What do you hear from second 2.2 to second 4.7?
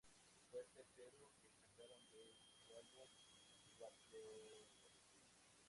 su álbum Waterloo.